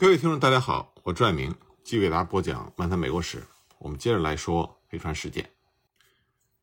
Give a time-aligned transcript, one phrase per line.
[0.00, 3.36] 各位听众，大家好，我朱爱明继续给大家播讲《漫谈美国史》。
[3.78, 5.52] 我们接着来说黑船事件。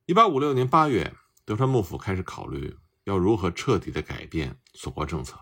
[0.08, 1.14] 一八五六年八月，
[1.46, 5.40] 德川幕府开始考虑要如何彻底的改变锁国政策。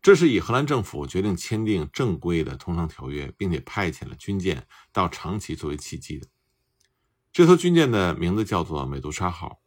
[0.00, 6.28] 这是以荷兰政府决定签订正规的通商条约，并且派遣了军舰到长崎作为契机的。
[7.32, 9.60] 这艘军舰的名字叫做“美杜莎号”，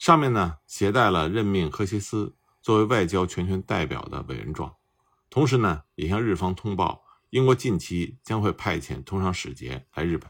[0.00, 4.76] 上面呢携带了任命赫西斯作为外交全权代表的委任状。
[5.30, 10.28] 同时呢，也向日方通报，英国近期将会派遣通商使节来日本。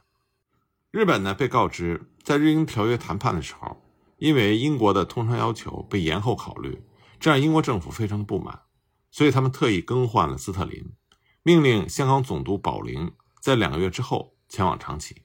[0.90, 3.82] 日本呢被告知，在日英条约谈判的时候，
[4.18, 6.82] 因为英国的通商要求被延后考虑，
[7.18, 8.60] 这让英国政府非常的不满，
[9.10, 10.92] 所以他们特意更换了斯特林，
[11.42, 13.10] 命令香港总督宝林
[13.40, 15.22] 在两个月之后前往长崎。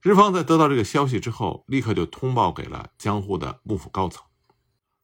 [0.00, 4.24] 日方在得到这个消息之后，立刻就通报给了江户的幕府高层。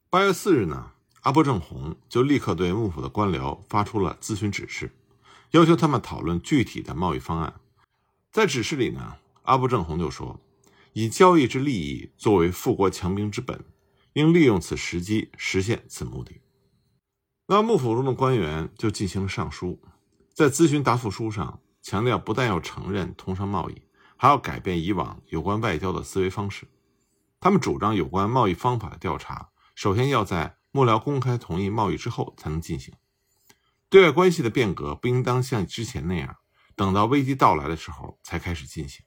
[0.09, 0.93] 八月四日呢。
[1.23, 4.93] 阿部正弘就立刻对幕府的官僚发出了咨询指示，
[5.53, 7.61] 要求他们讨论具体的贸易方案。
[8.33, 10.41] 在指示里呢，阿部正弘就说
[10.95, 13.65] ：“以交易之利益作为富国强兵之本，
[14.15, 16.41] 应利用此时机实现此目的。”
[17.47, 19.81] 那幕府中的官员就进行了上书，
[20.35, 23.83] 在咨询答复书上强调，不但要承认通商贸易，
[24.17, 26.67] 还要改变以往有关外交的思维方式。
[27.39, 32.93] 他们主张有关贸易方法的调查，首先要在幕僚公开同意贸易之后才能进行
[33.89, 36.37] 对外关系的变革，不应当像之前那样
[36.75, 39.05] 等到危机到来的时候才开始进行，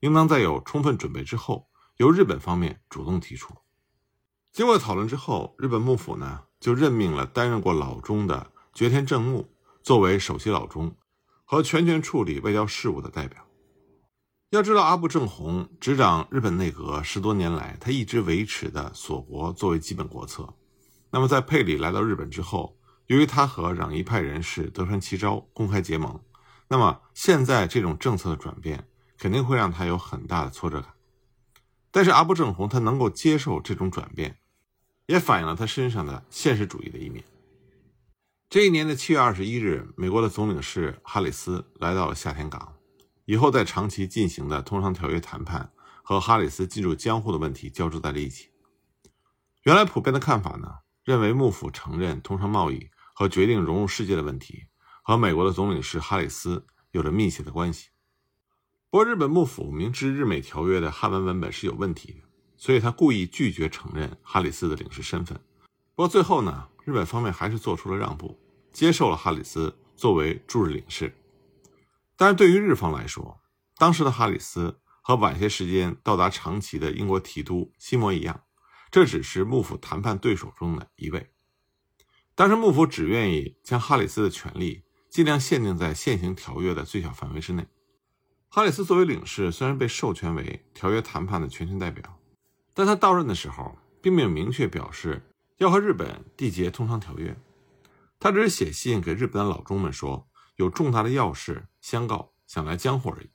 [0.00, 3.54] 应当在有充分准备之后，由日本方面主动提出。
[4.52, 10.96] 经过讨论之后，日本幕府呢就任命了担任过老中的绝田正木作为首席老中
[11.44, 13.46] 和全权处理外交事务的代表。
[14.50, 20.56] 要知道，阿部正弘执掌日本内阁十多年来，他一直维持的锁国作为基本国策。
[21.14, 22.76] 那么，在佩里来到日本之后，
[23.06, 26.20] 由于他和攘夷派人士德川齐昭公开结盟，
[26.66, 30.92] 那么现在这种政策的转变肯定会让他有很大的挫折感。
[31.92, 34.40] 但是阿部正弘他能够接受这种转变，
[35.06, 37.24] 也反映了他身上的现实主义的一面。
[38.50, 42.74] 这一年的七月二十一日，美国的总领事哈里斯来到了夏田港，
[43.24, 45.70] 以后在长崎进行的通商条约谈判
[46.02, 48.48] 和哈里斯进入江户的问题交织在了一起。
[49.62, 50.78] 原来普遍的看法呢？
[51.04, 54.64] 认为幕府承认通商贸易和决定融入世界的问题，
[55.02, 57.90] 和美国的总领事哈里斯有着密切的关系。
[58.88, 62.20] 不过，日本幕府明知日美条约的汉文文本是有问题的，
[62.56, 65.38] 所以他故意拒绝承认哈里斯的领事身份。
[65.94, 68.40] 不过，最后呢，日本方面还是做出了让步，
[68.72, 71.14] 接受了哈里斯作为驻日领事。
[72.16, 73.40] 但是对于日方来说，
[73.76, 78.43] 当时的哈里斯和晚些时间到达长崎的英国提督西摩一样。
[78.94, 81.28] 这只是幕府谈判对手中的一位。
[82.36, 87.66] 当时幕府只愿意将哈里斯的权力尽量限定在现行条约的最小范围之内。
[88.48, 92.20] 哈里斯作为领事，虽然被授权为条约谈判的全权代表，
[92.72, 97.36] 但他到任的时候并没有明确表示要和日本缔结通商条约。
[98.20, 103.30] 他只是写信给日本的老中们说有重大的要事相告，想来江户而已。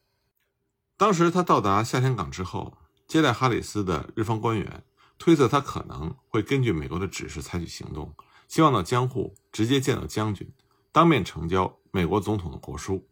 [0.96, 4.86] 当时他到达夏田港之后，接待哈里斯的日方官员。
[5.20, 8.16] 推测他可能会根据美国的指示采取行动，
[8.48, 10.50] 希望到江户直接见到将军，
[10.94, 13.06] 当面呈交美国总统的国书。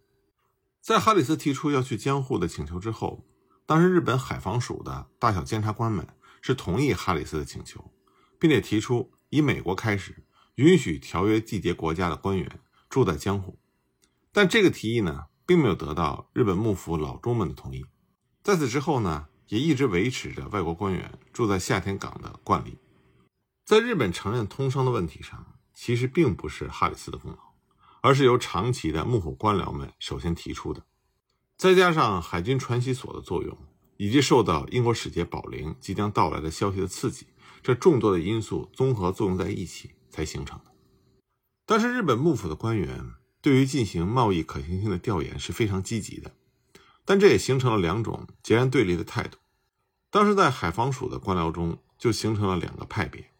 [0.82, 3.26] 在哈里斯提出要去江户的请求之后，
[3.66, 6.08] 当时日本海防署的大小监察官们
[6.42, 7.92] 是同意哈里斯的请求，
[8.40, 10.24] 并且提出以美国开始
[10.56, 12.50] 允许条约缔结国家的官员
[12.90, 13.60] 住在江户。
[14.32, 17.86] 但这个提议呢，并没有得到日本幕府老中们的同意。
[18.42, 19.28] 在此之后呢？
[19.48, 22.78] 也一直维持着外国官员住在夏田港的惯例。
[23.66, 27.38] 在日本承认通商的问题上，其实并不是哈里斯的功劳，
[28.02, 30.84] 而是由长期的幕府官僚们首先提出的。
[31.58, 33.58] 再加上海军传习所的作用，
[33.98, 37.28] 以及受到英国使节保龄即将到来的消息的刺激，
[37.62, 40.72] 这众多的因素综合作用在一起才形成的。
[41.66, 43.04] 但是日本幕府的官员
[43.42, 46.32] 对于进行贸易可行性的调研是非常积极的。
[47.08, 49.38] 但这也形成了两种截然对立的态度。
[50.10, 53.32] 当时在海防署的官僚中，就形成了两个派别：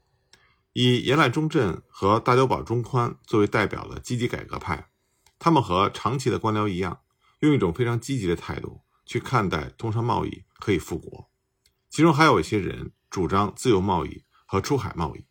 [0.72, 4.88] 以岩濑忠镇和大久保忠宽作为代表的积极改革派，
[5.38, 7.02] 他们和长期的官僚一样，
[7.42, 11.30] 用一种非常积极的态度去看待通商贸易可以复国。
[11.90, 15.26] 其中还有一些人主张自由贸易和出海贸易。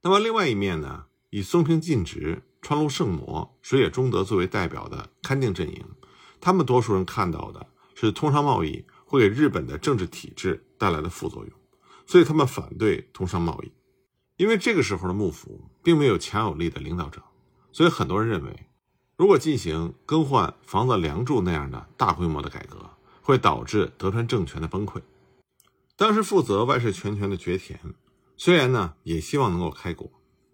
[0.00, 5.84] 那么另外一面呢，以松平进直、川路圣魔、水野忠德作为代表的勘定阵营。
[6.46, 7.66] 他们多数人看到的
[7.96, 11.52] 是通商贸易会给日本的政治体制带来的副作用，
[12.06, 13.72] 所以他们反对通商贸易。
[14.36, 17.20] 因为这个时候的幕府并没有强有力的领导者，
[17.72, 18.66] 所以很多人认为，
[19.16, 22.90] 如果进行更换房子梁柱那样的大规模的改革，
[23.22, 25.02] 会导致德川政权的崩溃。
[25.96, 27.76] 当时负责外事全权的绝田，
[28.36, 30.08] 虽然呢也希望能够开国，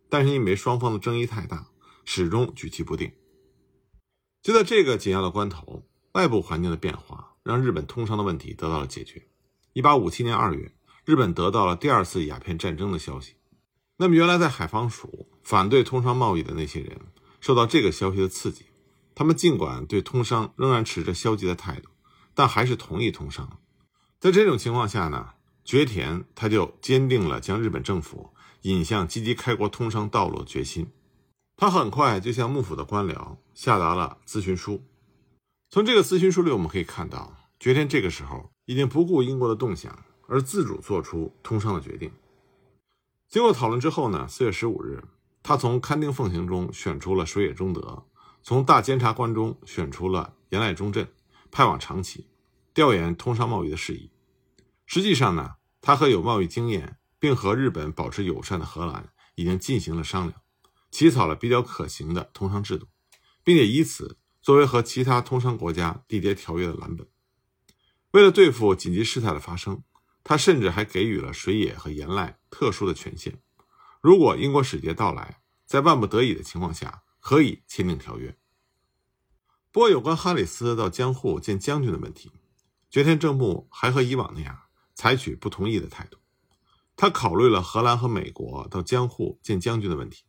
[0.09, 1.67] 但是因为双方的争议太大，
[2.07, 3.13] 始终举棋不定。
[4.43, 5.85] 就在这个紧要的关头，
[6.15, 9.29] 外部环境的变化让日本通商的问题得到了解决。
[9.73, 10.73] 一八五七年二月，
[11.05, 13.37] 日本得到了第二次鸦片战争的消息。
[13.99, 16.99] 那么，原来在海防署反对通商贸易的那些人，
[17.41, 18.65] 受到这个消息的刺激，
[19.15, 21.91] 他们尽管对通商仍然持着消极的态度，
[22.35, 23.61] 但还是同意通商。
[24.19, 25.35] 在这种情况下呢，
[25.65, 28.31] 绝田他就坚定了将日本政府
[28.63, 30.91] 引向积极开国通商道路的决心。
[31.63, 34.83] 他很快就向幕府的官僚下达了咨询书。
[35.71, 42.11] 从这个咨询书里，我们可以看到，绝田这个时候已经不顾英国的动向，而自主做出通商的决定。
[43.29, 45.05] 经过讨论之后呢，四月十五日，
[45.41, 48.07] 他从勘定奉行中选出了水野忠德，
[48.43, 51.07] 从大监察官中选出了岩濑忠镇，
[51.53, 52.27] 派往长崎。
[52.75, 54.11] 调研通商贸易的事宜。
[54.85, 60.42] 实际上呢，他和有贸易经验并和日本保持友善的荷兰已经进行了商量，
[60.93, 62.87] 起草了比较可行的通商制度，
[63.43, 67.09] 并且以此作为和其他通商国家缔结条约的蓝本。
[68.13, 69.83] 为了对付紧急事态的发生，
[70.23, 73.43] 他甚至还给予了水野和岩濑特殊的权限：
[74.01, 78.37] 如果英国使节到来，在万不得已的情况下，可以签订条约。
[79.73, 82.31] 不过，有关哈里斯到江户见将军的问题。
[82.91, 84.65] 绝田正木还和以往那样
[84.95, 86.19] 采取不同意的态度，
[86.95, 90.25] 他考虑了荷兰和美国到江户见将军的问题，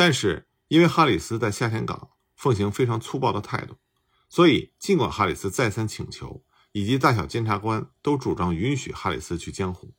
[0.00, 3.76] 但是因为哈里斯在夏田港奉行非常粗暴的态度，
[4.30, 6.42] 所以尽管哈里斯再三请求，
[6.72, 9.92] 以及大小监察官都主张允许哈里斯去江湖，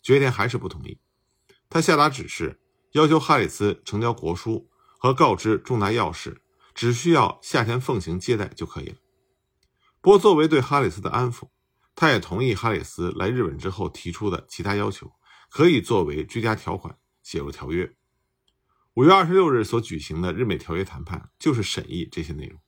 [0.00, 1.00] 绝田还是不同意。
[1.68, 2.60] 他下达指示，
[2.92, 6.40] 要求哈里斯呈交国书和告知重大要事，
[6.72, 8.98] 只需要夏田奉行接待就可以了。
[10.00, 11.48] 不过，作为对哈里斯的安抚，
[11.96, 15.10] 他也同意哈里斯来日本之后提出的其他要求，
[15.50, 17.97] 可以作为追加条款写入条约。
[18.98, 22.58] 五月二十六日所举行的日美条约谈判，就是审议这些内容。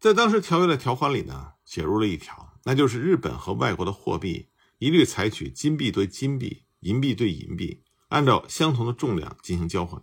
[0.00, 4.48] 在当时条约的条款里呢，写入了一条，那就是日本和外国的货币
[4.78, 10.02] 一律采取金币对金币、银币对银币，按照相同的重量进行交换。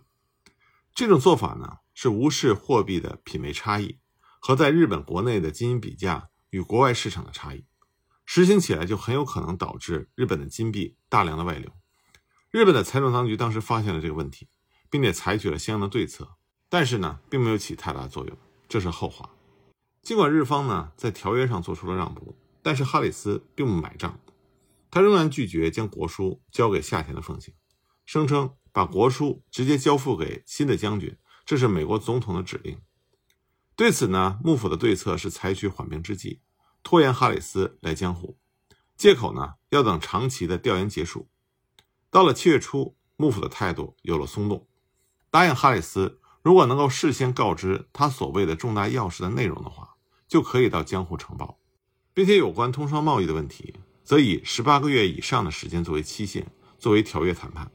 [0.94, 3.98] 这种做法呢，是无视货币的品位差异
[4.40, 6.30] 和在日本国内的金银比价。
[6.48, 7.66] 与国外市场的差异，
[8.24, 11.70] 实行起来就很有可能导致日本的金币大量的外流。
[12.50, 14.48] 日本的财政当局当时发现了这个问题，
[14.94, 16.36] 并且采取了相应的对策，
[16.68, 18.38] 但是呢，并没有起太大作用，
[18.68, 19.28] 这是后话。
[20.02, 24.20] 尽管日方呢在条约上做出了让步，但是哈里斯并不买账，
[24.92, 27.52] 他仍然拒绝将国书交给夏田的奉行，
[28.06, 32.78] 声称把国书直接交付给新的将军，这是美国总统的指令。
[33.74, 36.40] 对此呢，幕府的对策是采取缓兵之计，
[36.84, 38.38] 拖延哈里斯来江户，
[38.96, 41.28] 借口呢要等长崎的调研结束。
[42.12, 44.68] 到了七月初，幕府的态度有了松动，
[45.34, 49.96] 答应哈里斯，如果能够事先告知他所谓的重大要事的内容的话，
[50.28, 51.58] 就可以到江户呈报，
[52.12, 57.72] 并且有关通商贸易的问题，则以十八个月以上的时间作为期限，作为条约谈判。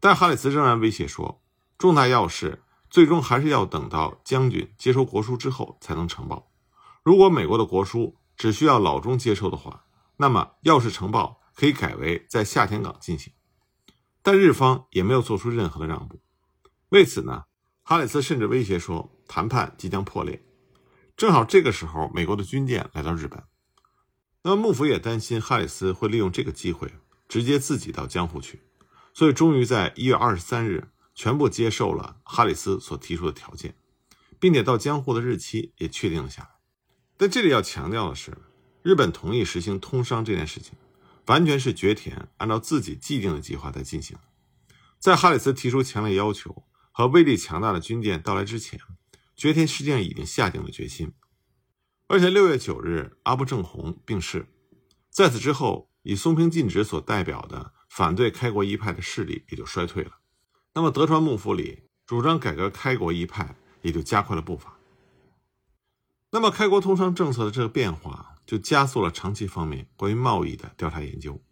[0.00, 1.42] 但哈里斯仍然威胁说，
[1.76, 2.62] 重大要事。
[2.88, 6.50] 最终还是要等到将军接收国书之后才能呈报。
[7.02, 9.84] 如果美国的国书只需要老中接收的话，
[10.16, 13.34] 那么要事呈报可以改为在夏田港进行。
[14.22, 16.20] 但日方也没有做出任何的让步。
[16.92, 17.44] 为此呢，
[17.82, 20.44] 哈里斯甚至威胁说谈判即将破裂。
[21.16, 23.42] 正好这个时候，美国的军舰来到日本，
[24.42, 26.92] 那么幕府也担心哈里斯会利用这个机会
[27.28, 28.60] 直接自己到江户去，
[29.14, 30.88] 所以终于在一月二十三日。
[31.14, 33.74] 全部接受了哈里斯所提出的条件，
[34.40, 36.48] 并且到江户的日期也确定了下来。
[37.18, 38.32] 但这里要强调的是，
[38.82, 40.72] 日本同意实行通商这件事情，
[41.26, 44.16] 完全是绝田按照自己既定的计划在进行。
[44.98, 48.78] 在哈里斯提出强烈要求和威力强大的军舰到来之前，
[49.34, 51.12] 绝天实际上已经下定了决心。
[52.06, 54.46] 而且六月九日，阿部正弘病逝，
[55.10, 60.18] 在此之后，以松平进直所代表的反对开国一派的势力也就衰退了。
[60.74, 64.76] 那么，德川幕府里主张改革开国一派也就加快了步伐。
[66.30, 71.42] 那么，开国通商政策的这个变化，就加速了长期方面关于贸易的调查研究。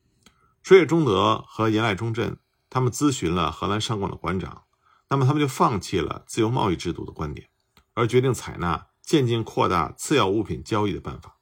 [0.63, 4.65] 水野忠德和岩濑忠镇他们咨询了荷兰商馆的馆长，
[5.11, 7.49] 那么他们就放弃了自由贸易制度的观点，
[7.93, 11.37] 而决定采纳渐进扩大次要物品交易的办法。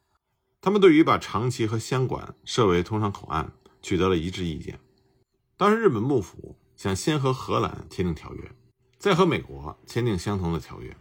[0.61, 4.81] 他们对于把长崎和香馆设为通商口岸取得了一致意见。
[5.57, 6.59] 当时，日本幕府。
[6.79, 8.53] 想先和荷兰签订条约，
[9.01, 10.97] 再和美国签订相同的条约。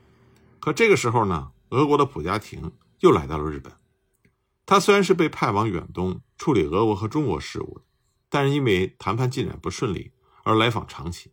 [0.60, 2.72] 可这个时候呢，俄国的普加廷
[3.02, 3.72] 又来到了日本。
[4.66, 7.82] 他虽然是被派往远东处理俄国和中国事务，
[8.28, 11.30] 但是因为谈判进展不顺利而来访长崎。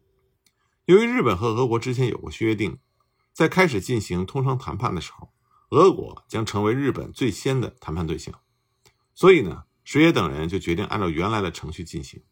[0.87, 2.77] 由于日本和俄国之前有过约定，
[3.33, 5.33] 在开始进行通商谈判的时候，
[5.71, 8.35] 俄国将成为日本最先的谈判对象，
[9.15, 12.23] 所以呢，水野等人就决定按照原来的程序进行。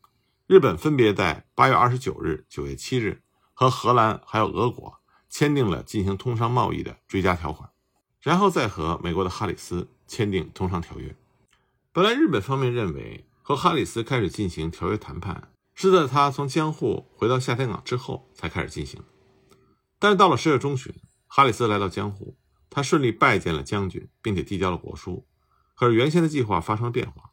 [0.47, 3.23] 日本分别在八月二十九日、九月七日
[3.55, 7.71] 和荷兰还有俄国签订了进行通商贸易的追加条款，
[8.21, 11.17] 然后再和美国的哈里斯签订通商条约。
[11.91, 19.03] 本来日本方面认为和哈里斯开始进行条约谈判是在他从江户回到夏田港之后才开始进行，
[19.99, 20.95] 但是到了十月中旬，
[21.27, 22.37] 哈里斯来到江户，
[22.71, 25.27] 他顺利拜见了将军，并且递交了国书。
[25.75, 27.33] 可是原先的计划发生了变化，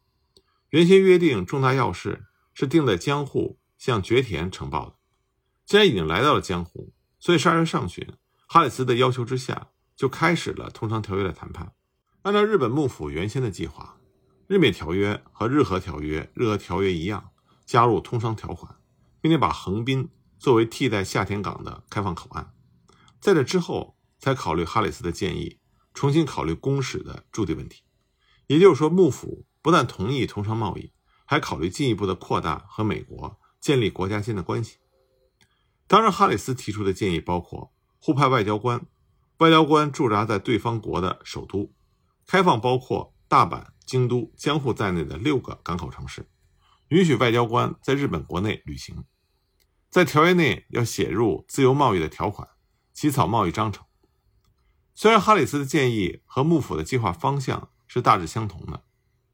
[0.70, 2.26] 原先约定重大要事。
[2.52, 4.96] 是定在江户向绝田呈报的。
[5.64, 8.06] 既然已经来到了江户，所以十二月上旬，
[8.46, 11.72] 哈里斯的要求之下，就开始了通商条约的谈判。
[12.22, 13.98] 按照日本幕府原先的计划，
[14.46, 17.30] 日美条约和日俄条约、日俄条约一样，
[17.70, 18.80] 加入通商条款，
[19.20, 20.08] 并且把横滨
[20.40, 22.52] 作为替代夏田港的开放口岸。
[23.20, 25.60] 在这之后，才考虑哈里斯的建议，
[25.94, 27.84] 重新考虑公使的驻地问题。
[28.48, 30.92] 也就是说，幕府不但同意通商贸易。
[31.24, 34.78] 还考虑进一步的扩大和美国建立国家间的关系。
[35.86, 38.84] 当然，哈里斯提出的建议包括互派外交官，
[39.38, 41.72] 外交官驻扎在对方国的首都，
[42.26, 46.28] 开放包括大阪、京都、江户在内的六个港口城市，
[46.90, 49.04] 允许外交官在日本国内旅行。
[49.88, 52.46] 在条约内要写入自由贸易的条款，
[52.92, 53.84] 起草贸易章程。
[54.94, 58.84] 虽然哈里斯的建议和幕府的计划方向是大致相同的，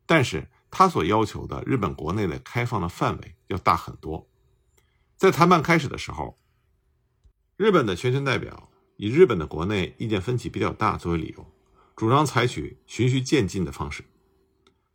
[0.06, 0.48] 但是。
[0.68, 4.28] 他所要求的日本国内的开放的范围要大很多。
[5.16, 6.38] 在谈判开始的时候，
[7.56, 11.54] 日本的全权代表以日本的国内意见分歧比较大作为理由，
[11.94, 14.04] 主张采取循序渐进的方式。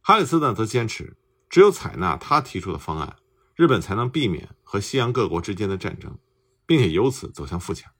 [0.01, 1.17] 哈里斯呢，则坚持
[1.51, 3.17] 只有采纳他提出的方案，
[3.55, 6.17] 日本才能避免和西洋各国之间的战争，
[6.65, 7.91] 并且由此走向富强。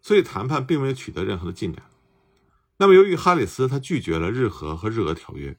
[0.00, 1.84] 所以谈判并没有取得任何的进展。
[2.78, 5.58] 那么，由于哈里斯他拒绝了日俄和日俄条约。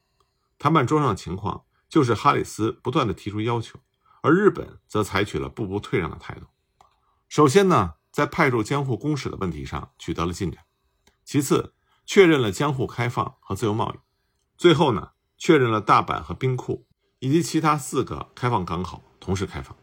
[0.57, 3.79] 谈判桌上的情况就是哈里斯不断的提出要求，
[4.23, 6.47] 而日本则采取了步步退让的态度。
[7.29, 10.63] 首先呢，在派驻江户公使的问题上取得了进展；
[11.23, 13.97] 其次，确认了江户开放和自由贸易；
[14.57, 16.87] 最后呢，确认了大阪和兵库
[17.19, 19.75] 以及其他四个开放港口同时开放。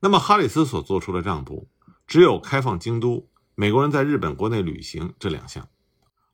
[0.00, 1.68] 那么，哈里斯所做出的让步
[2.06, 5.68] 只有开放京都、美国人在日本国内旅行这两项，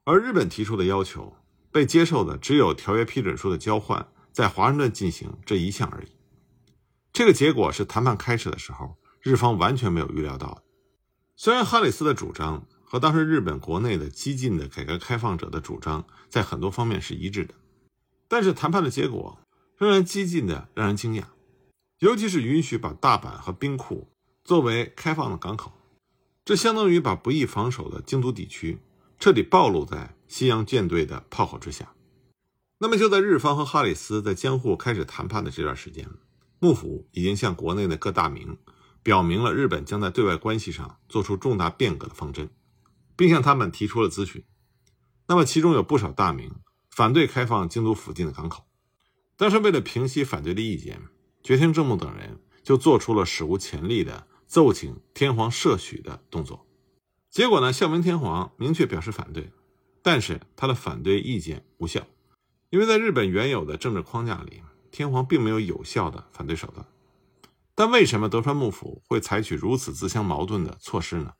[0.04, 1.36] 而日本提出的要求。
[1.72, 6.08] 被接受的只有条约批准书的交换，在华盛顿进行这一项而已。
[7.14, 10.62] 这个结果是谈判开始的时候，日方完全没有预料到的。
[11.34, 17.54] 虽然哈里斯的主张和当时日本国内的激进的改革开放者的主张在很多方面是一致的，
[18.28, 19.38] 但是谈判的结果
[19.78, 21.24] 仍然激进的让人惊讶，
[21.98, 24.08] 尤其是允许把大阪和兵库
[24.44, 25.72] 作为开放的港口，
[26.44, 28.78] 这相当于把不易防守的京都地区。
[29.18, 31.94] 彻底暴露在西洋舰队的炮火之下。
[32.78, 36.08] 那么，就在日方和哈里斯在江户开始谈判的这段时间，
[36.58, 38.58] 幕府已经向国内的各大名
[39.00, 42.50] 表明了日本将在对外关系上做出重大变革的方针，
[43.14, 44.44] 并向他们提出了咨询。
[45.28, 46.52] 那么，其中有不少大名
[46.90, 48.64] 反对开放京都附近的港口，
[49.36, 51.00] 但是为了平息反对的意见，
[51.42, 56.66] 觉田正木等人就做出了史无前例的奏请天皇赦许的动作。
[57.30, 57.72] 结果呢？
[57.72, 59.50] 孝明天皇明确表示反对，
[60.02, 62.06] 但是他的反对意见无效，
[62.68, 66.86] 因为在日本原有的政治框架里，天皇并没有有效的反对手段。
[67.74, 71.32] 但为什么德川幕府会采取如此自相矛盾的措施呢？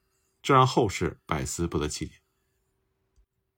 [0.43, 2.15] 这让后世百思不得其解。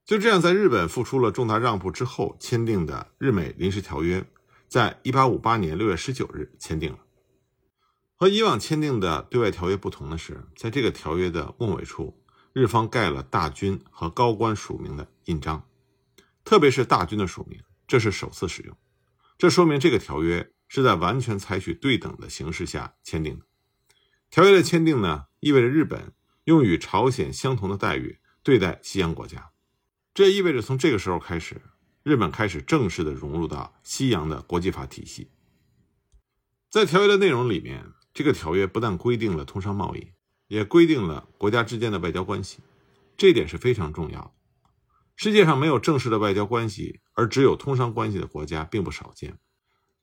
[0.04, 4.25] 就这样，在日本付出了重大让步之后，签订的日美临时条约，
[4.68, 6.99] 在一八五八年六月十九日签订了。
[8.14, 12.20] 和以往签订的对外条约不同的是，在这个条约的末尾处。
[12.52, 15.68] 日方盖了大军和高官署名的印章，
[16.44, 18.76] 特别是大军的署名，这是首次使用。
[19.37, 23.44] 这说明这个条约是在完全采取对等的形式下签订的。
[24.30, 26.12] 条约的签订呢，意味着日本
[26.44, 29.50] 用与朝鲜相同的待遇对待西洋国家。
[30.14, 31.61] 这意味着从这个时候开始，
[32.04, 35.28] 日本开始正式的融入到西洋的国际法体系。
[36.71, 40.12] 在条约的内容里面，这个条约不但规定了通商贸易。
[40.47, 42.59] 也规定了国家之间的外交关系，
[43.16, 44.30] 这一点是非常重要的。
[45.16, 49.38] 世界上没有正式的外交关系，而只有通商关系的国家并不少见。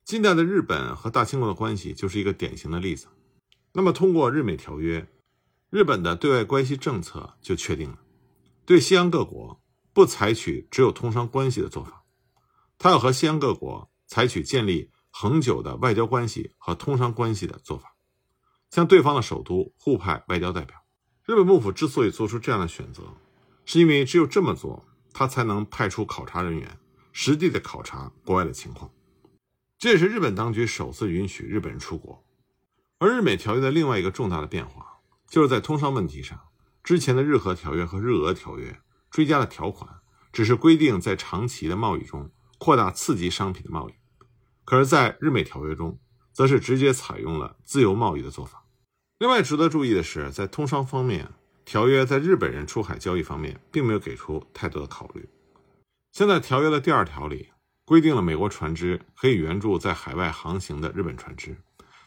[0.03, 3.07] 近代的日本和大清国的关系就是一个典型的例子。
[3.73, 5.07] 那么，通过日美条约，
[5.69, 7.99] 日本的对外关系政策就确定了。
[8.65, 9.60] 对西洋各国
[9.93, 12.03] 不采取只有通商关系的做法，
[12.77, 17.95] 他要和西洋各国采取建立恒久的外交关系和通商关系的做法，
[18.69, 20.77] 向对方的首都互派外交代表。
[21.25, 23.03] 日本幕府之所以做出这样的选择，
[23.65, 26.79] 是因为只有这么做，他才能派出考察人员
[27.11, 28.91] 实地的考察国外的情况。
[29.77, 32.23] 这也是日本当局首次允许日本人出国。
[32.99, 36.39] 而日美条约的另外一个重大的变化，就是在通商问题上，
[36.83, 38.79] 之前的日荷条约和日俄条约
[39.11, 39.99] 追加的条款，
[40.31, 43.93] 只是规定在长期的贸易中扩大次级商品的贸易，
[44.63, 45.99] 可是，在日美条约中，
[46.31, 48.65] 则是直接采用了自由贸易的做法。
[49.19, 51.27] 另外值得注意的是，在通商方面，
[51.65, 55.29] 条约在日本人出海交易方面并没有给出太多的考虑。
[56.11, 57.49] 现在条约的第二条里
[57.83, 61.57] 规定了美国船只可以援助在海外航行的日本船只。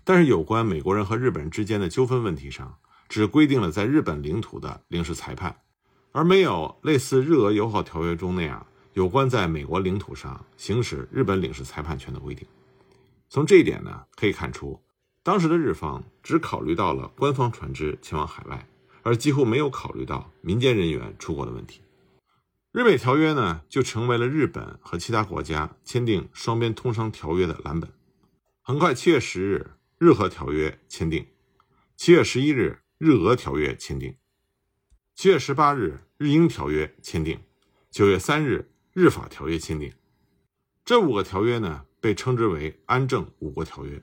[0.03, 5.63] 但是，有关美国人和日本人之间的纠纷问题上，只规定了在日本领土的领事裁判，
[6.15, 12.47] 而没有类似日俄友好条约中那样有关在美国领土上行使日本领事裁判权的规定。
[13.29, 14.81] 从这一点呢，可以看出，
[15.25, 18.65] 当时的日方只考虑到了官方船只前往海外，
[19.03, 21.81] 而几乎没有考虑到民间人员出国的问题。
[22.71, 27.91] 日美条约呢，就成为了日本和其他国家签订双边通商条约的蓝本。
[28.63, 29.73] 很快，七月十日。
[29.97, 31.27] 日俄条约签订，
[31.97, 34.17] 七月十一日，日俄条约签订，
[35.17, 37.39] 七月十八日，日英条约签订，
[37.89, 39.93] 九月三日，日法条约签订。
[40.85, 44.03] 这五个条约呢，被称之为安政五国条约。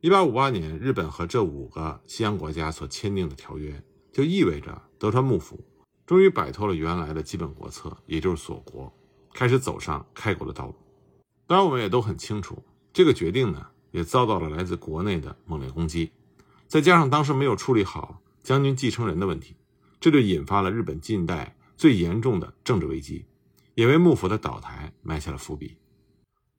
[0.00, 3.80] 一八五八年，日本和这五个西洋国家所签订的条约，
[4.12, 5.64] 就意味着德川幕府
[6.04, 8.92] 终于摆脱了原来的基本国策，也就是锁国，
[9.32, 10.74] 开始走上开国的道路。
[11.46, 13.68] 当然，我们也都很清楚，这个决定呢。
[13.92, 16.10] 也遭到了来自国内的猛烈攻击，
[16.66, 19.56] 再加上当时没有处理好将军继承人的问题，
[20.00, 23.26] 这就引发了日本近代最严重的政治危机，
[23.74, 25.76] 也为幕府的倒台埋下了伏笔。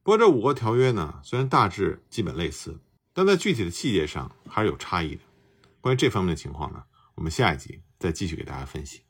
[0.03, 2.79] 不过，这五个条约呢，虽然大致基本类似，
[3.13, 5.21] 但在具体的细节上还是有差异的。
[5.81, 6.83] 关于这方面的情况呢，
[7.15, 9.01] 我们下一集再继续给大家分析。